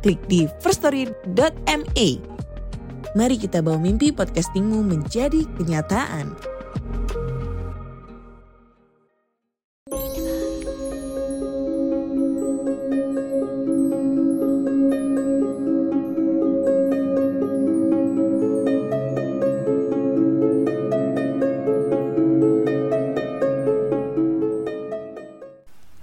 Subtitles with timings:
[0.00, 2.08] klik di firststory.me.
[3.10, 6.32] Mari kita bawa mimpi podcastingmu menjadi kenyataan.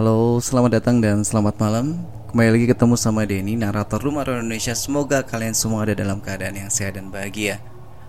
[0.00, 2.19] Halo, selamat datang dan selamat malam.
[2.30, 4.70] Kembali lagi ketemu sama Denny, narator Rumah Horor Indonesia.
[4.78, 7.58] Semoga kalian semua ada dalam keadaan yang sehat dan bahagia.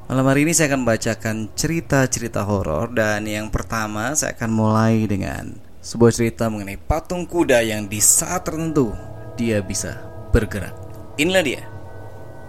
[0.06, 5.58] Malam hari ini saya akan bacakan cerita-cerita horor dan yang pertama saya akan mulai dengan
[5.81, 8.94] sebuah cerita mengenai patung kuda yang di saat tertentu
[9.42, 9.98] dia bisa
[10.30, 10.78] bergerak.
[11.18, 11.66] Inilah dia.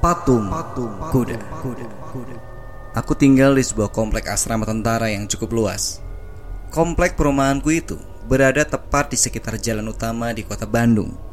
[0.04, 1.40] Patung, patung kuda.
[1.64, 1.88] kuda.
[2.12, 2.36] kuda.
[3.00, 6.04] Aku tinggal di sebuah komplek asrama tentara yang cukup luas.
[6.68, 7.96] Komplek perumahanku itu
[8.28, 11.31] berada tepat di sekitar jalan utama di kota Bandung.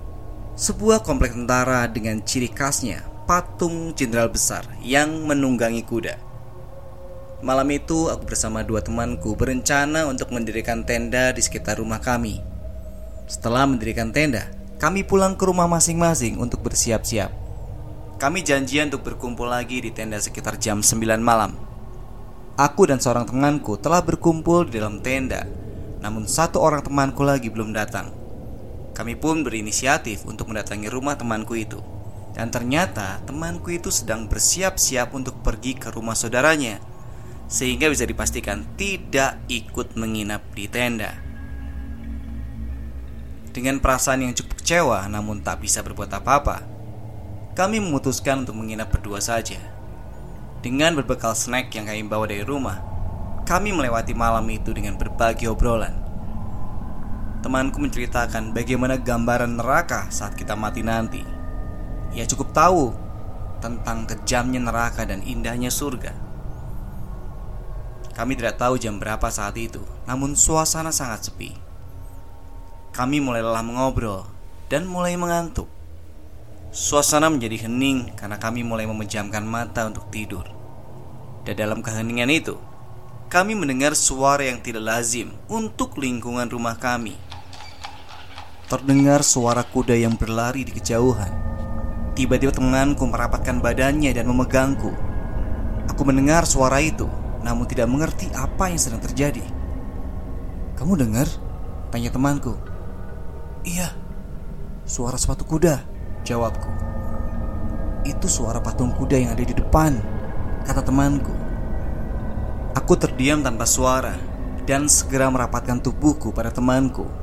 [0.60, 6.20] Sebuah komplek tentara dengan ciri khasnya patung jenderal besar yang menunggangi kuda.
[7.40, 12.44] Malam itu aku bersama dua temanku berencana untuk mendirikan tenda di sekitar rumah kami.
[13.32, 14.52] Setelah mendirikan tenda,
[14.84, 17.32] kami pulang ke rumah masing-masing untuk bersiap-siap.
[18.20, 21.56] Kami janjian untuk berkumpul lagi di tenda sekitar jam 9 malam.
[22.60, 25.48] Aku dan seorang temanku telah berkumpul di dalam tenda
[26.04, 28.12] namun satu orang temanku lagi belum datang.
[29.00, 31.80] Kami pun berinisiatif untuk mendatangi rumah temanku itu.
[32.36, 36.84] Dan ternyata temanku itu sedang bersiap-siap untuk pergi ke rumah saudaranya.
[37.48, 41.16] Sehingga bisa dipastikan tidak ikut menginap di tenda.
[43.56, 46.68] Dengan perasaan yang cukup kecewa namun tak bisa berbuat apa-apa,
[47.56, 49.64] kami memutuskan untuk menginap berdua saja.
[50.60, 52.84] Dengan berbekal snack yang kami bawa dari rumah,
[53.48, 55.99] kami melewati malam itu dengan berbagai obrolan.
[57.40, 61.24] Temanku menceritakan bagaimana gambaran neraka saat kita mati nanti.
[62.12, 62.92] Ia cukup tahu
[63.64, 66.12] tentang kejamnya neraka dan indahnya surga.
[68.12, 71.56] Kami tidak tahu jam berapa saat itu, namun suasana sangat sepi.
[72.92, 74.28] Kami mulai lelah mengobrol
[74.68, 75.72] dan mulai mengantuk.
[76.76, 80.44] Suasana menjadi hening karena kami mulai memejamkan mata untuk tidur.
[81.48, 82.60] Dan dalam keheningan itu,
[83.32, 87.29] kami mendengar suara yang tidak lazim untuk lingkungan rumah kami.
[88.70, 91.34] Terdengar suara kuda yang berlari di kejauhan.
[92.14, 94.94] Tiba-tiba temanku merapatkan badannya dan memegangku.
[95.90, 97.10] Aku mendengar suara itu,
[97.42, 99.42] namun tidak mengerti apa yang sedang terjadi.
[100.78, 101.26] "Kamu dengar?"
[101.90, 102.62] tanya temanku.
[103.66, 103.90] "Iya,
[104.86, 105.82] suara sepatu kuda,"
[106.22, 106.70] jawabku.
[108.06, 109.98] "Itu suara patung kuda yang ada di depan,"
[110.70, 111.34] kata temanku.
[112.78, 114.14] Aku terdiam tanpa suara
[114.70, 117.19] dan segera merapatkan tubuhku pada temanku.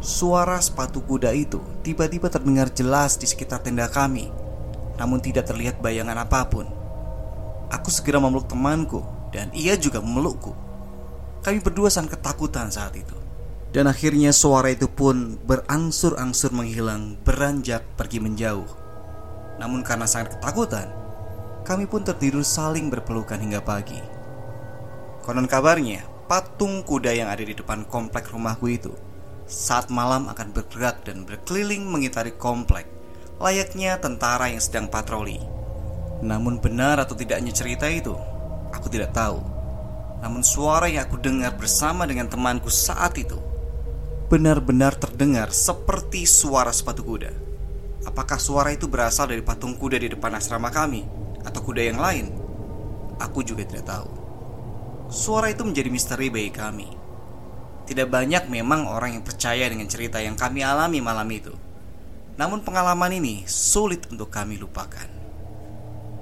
[0.00, 4.32] Suara sepatu kuda itu tiba-tiba terdengar jelas di sekitar tenda kami,
[4.96, 6.64] namun tidak terlihat bayangan apa pun.
[7.68, 10.56] Aku segera memeluk temanku dan ia juga memelukku.
[11.44, 13.12] Kami berdua sangat ketakutan saat itu.
[13.76, 18.72] Dan akhirnya suara itu pun berangsur-angsur menghilang, beranjak pergi menjauh.
[19.60, 20.88] Namun karena sangat ketakutan,
[21.68, 24.00] kami pun tertidur saling berpelukan hingga pagi.
[25.28, 29.09] Konon kabarnya, patung kuda yang ada di depan komplek rumahku itu
[29.50, 32.86] saat malam akan bergerak dan berkeliling mengitari komplek,
[33.42, 35.42] layaknya tentara yang sedang patroli.
[36.22, 38.14] Namun benar atau tidaknya cerita itu,
[38.70, 39.42] aku tidak tahu.
[40.22, 43.50] Namun suara yang aku dengar bersama dengan temanku saat itu
[44.30, 47.34] benar-benar terdengar seperti suara sepatu kuda.
[48.06, 51.02] Apakah suara itu berasal dari patung kuda di depan asrama kami
[51.42, 52.30] atau kuda yang lain?
[53.18, 54.08] Aku juga tidak tahu.
[55.10, 56.99] Suara itu menjadi misteri bagi kami.
[57.90, 61.50] Tidak banyak memang orang yang percaya dengan cerita yang kami alami malam itu.
[62.38, 65.10] Namun pengalaman ini sulit untuk kami lupakan.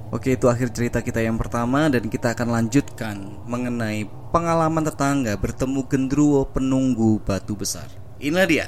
[0.08, 5.84] Oke, itu akhir cerita kita yang pertama dan kita akan lanjutkan mengenai pengalaman tetangga bertemu
[5.84, 7.92] gendruwo penunggu batu besar.
[8.16, 8.66] Inilah dia.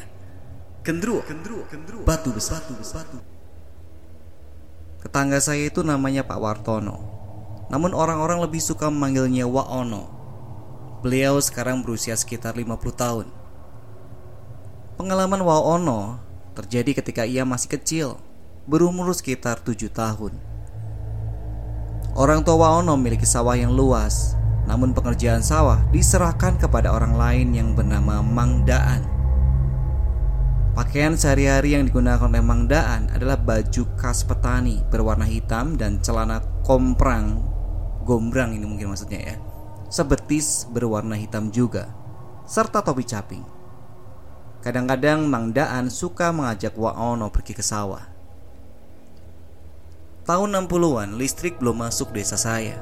[0.85, 1.25] Gendruwo.
[2.05, 3.09] Batu besar, batu besar.
[5.01, 7.01] Tetangga saya itu namanya Pak Wartono.
[7.73, 10.20] Namun orang-orang lebih suka memanggilnya Waono.
[11.01, 13.27] Beliau sekarang berusia sekitar 50 tahun.
[15.01, 16.21] Pengalaman Waono
[16.53, 18.09] terjadi ketika ia masih kecil
[18.69, 20.37] berumur sekitar tujuh tahun.
[22.13, 24.37] Orang tua Waono memiliki sawah yang luas,
[24.69, 29.01] namun pengerjaan sawah diserahkan kepada orang lain yang bernama Mang Daan.
[30.77, 36.45] Pakaian sehari-hari yang digunakan oleh Mang Daan adalah baju khas petani berwarna hitam dan celana
[36.61, 37.41] komprang,
[38.05, 39.37] gombrang ini mungkin maksudnya ya,
[39.91, 41.91] sebetis berwarna hitam juga,
[42.47, 43.43] serta topi caping.
[44.63, 48.07] Kadang-kadang Mang Daan suka mengajak Waono pergi ke sawah.
[50.23, 52.79] Tahun 60-an listrik belum masuk desa saya.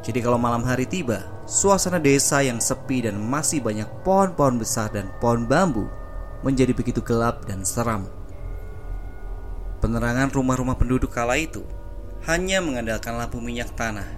[0.00, 5.12] Jadi kalau malam hari tiba, suasana desa yang sepi dan masih banyak pohon-pohon besar dan
[5.20, 5.92] pohon bambu
[6.40, 8.08] menjadi begitu gelap dan seram.
[9.84, 11.60] Penerangan rumah-rumah penduduk kala itu
[12.24, 14.08] hanya mengandalkan lampu minyak tanah.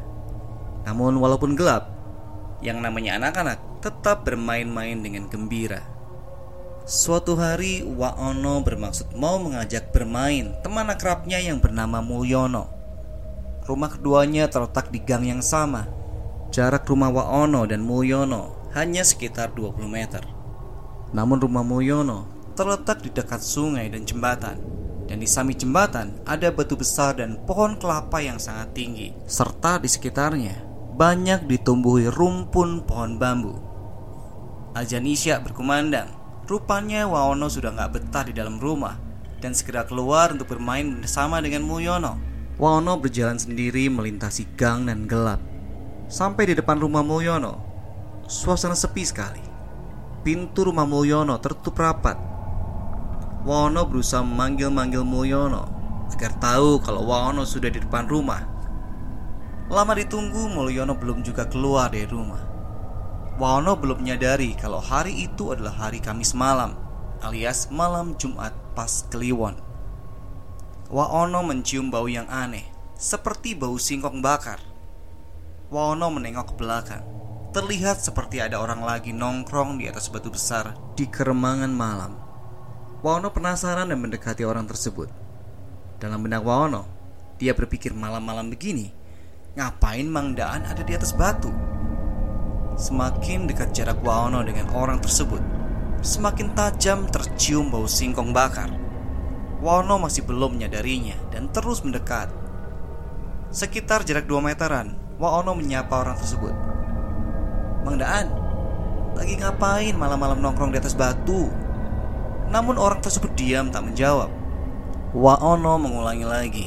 [0.86, 1.91] Namun walaupun gelap,
[2.62, 5.82] yang namanya anak-anak tetap bermain-main dengan gembira.
[6.86, 12.70] Suatu hari Waono bermaksud mau mengajak bermain teman akrabnya yang bernama Mulyono.
[13.62, 15.86] Rumah keduanya terletak di gang yang sama.
[16.50, 20.26] Jarak rumah Waono dan Mulyono hanya sekitar 20 meter.
[21.14, 22.26] Namun rumah Mulyono
[22.58, 24.58] terletak di dekat sungai dan jembatan.
[25.06, 29.14] Dan di samping jembatan ada batu besar dan pohon kelapa yang sangat tinggi.
[29.26, 33.56] Serta di sekitarnya banyak ditumbuhi rumpun pohon bambu.
[34.72, 38.98] Ajan Isya berkumandang Rupanya Waono sudah nggak betah di dalam rumah
[39.38, 42.18] dan segera keluar untuk bermain bersama dengan Mulyono.
[42.58, 45.38] Waono berjalan sendiri melintasi gang dan gelap.
[46.10, 47.56] Sampai di depan rumah Mulyono,
[48.26, 49.40] suasana sepi sekali.
[50.26, 52.18] Pintu rumah Mulyono tertutup rapat.
[53.46, 55.62] Waono berusaha memanggil-manggil Mulyono
[56.10, 58.61] agar tahu kalau Waono sudah di depan rumah.
[59.70, 62.42] Lama ditunggu, Mulyono belum juga keluar dari rumah.
[63.38, 66.76] Waono belum menyadari kalau hari itu adalah hari Kamis malam,
[67.24, 69.56] alias malam Jumat pas Kliwon.
[70.92, 72.68] Waono mencium bau yang aneh,
[72.98, 74.60] seperti bau singkong bakar.
[75.72, 77.04] Waono menengok ke belakang.
[77.52, 82.16] Terlihat seperti ada orang lagi nongkrong di atas batu besar di keremangan malam.
[83.00, 85.08] Waono penasaran dan mendekati orang tersebut.
[85.96, 86.84] Dalam benak Waono,
[87.40, 88.92] dia berpikir malam-malam begini,
[89.52, 91.52] ngapain Mang Daan ada di atas batu?
[92.72, 95.44] Semakin dekat jarak Waono dengan orang tersebut,
[96.00, 98.72] semakin tajam tercium bau singkong bakar.
[99.60, 102.32] Waono masih belum menyadarinya dan terus mendekat.
[103.52, 106.56] Sekitar jarak 2 meteran, Waono menyapa orang tersebut.
[107.84, 108.32] Mang Daan,
[109.12, 111.52] lagi ngapain malam-malam nongkrong di atas batu?
[112.48, 114.32] Namun orang tersebut diam tak menjawab.
[115.12, 116.66] Waono mengulangi lagi.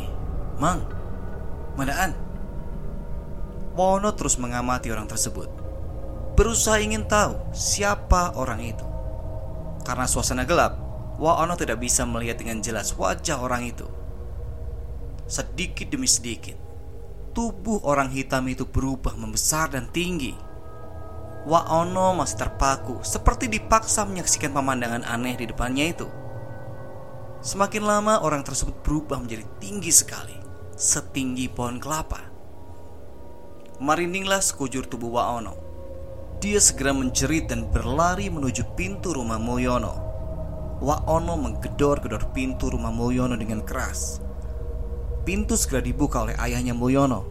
[0.62, 0.86] Mang,
[1.74, 2.25] Mang Daan.
[3.76, 5.66] Waono terus mengamati orang tersebut
[6.36, 8.86] berusaha ingin tahu siapa orang itu.
[9.88, 10.76] Karena suasana gelap,
[11.16, 13.88] Waono tidak bisa melihat dengan jelas wajah orang itu.
[15.26, 16.60] Sedikit demi sedikit,
[17.32, 20.36] tubuh orang hitam itu berubah membesar dan tinggi.
[21.48, 26.08] Waono masih terpaku, seperti dipaksa menyaksikan pemandangan aneh di depannya itu.
[27.46, 30.36] Semakin lama orang tersebut berubah menjadi tinggi sekali,
[30.74, 32.35] setinggi pohon kelapa.
[33.80, 35.66] Merindinglah sekujur tubuh Waono
[36.46, 39.94] dia segera menjerit dan berlari menuju pintu rumah Mulyono.
[40.78, 44.22] Waono menggedor-gedor pintu rumah Mulyono dengan keras.
[45.26, 47.26] Pintu segera dibuka oleh ayahnya Mulyono.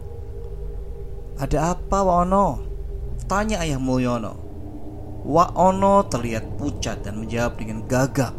[1.39, 2.59] Ada apa Waono?
[3.29, 4.33] Tanya ayah Mulyono.
[5.23, 8.35] Waono terlihat pucat dan menjawab dengan gagap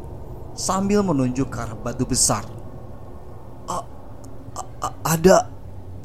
[0.52, 2.44] sambil menunjuk ke arah batu besar.
[3.64, 3.80] A
[4.60, 5.48] -a ada.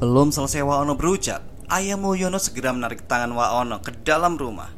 [0.00, 4.68] Belum selesai Waono berucap, Ayah Mulyono segera menarik tangan Waono ke dalam rumah.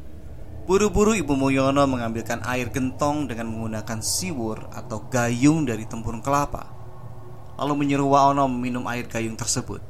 [0.63, 6.71] Buru-buru Ibu Mulyono mengambilkan air gentong dengan menggunakan siwur atau gayung dari tempurung kelapa.
[7.59, 9.83] Lalu menyuruh Waono meminum air gayung tersebut.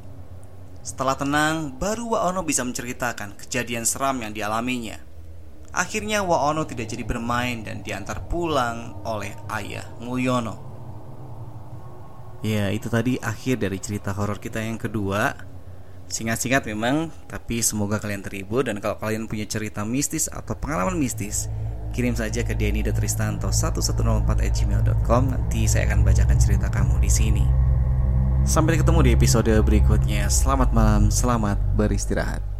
[0.82, 4.98] Setelah tenang, baru Waono bisa menceritakan kejadian seram yang dialaminya.
[5.70, 10.58] Akhirnya Waono tidak jadi bermain dan diantar pulang oleh ayah Mulyono.
[12.42, 15.54] Ya, itu tadi akhir dari cerita horor kita yang kedua.
[16.06, 21.50] Singkat-singkat memang, tapi semoga kalian terhibur dan kalau kalian punya cerita mistis atau pengalaman mistis,
[21.90, 25.22] kirim saja ke denny.tristanto1104@gmail.com.
[25.34, 27.42] Nanti saya akan bacakan cerita kamu di sini.
[28.46, 30.30] Sampai ketemu di episode berikutnya.
[30.30, 32.55] Selamat malam, selamat beristirahat.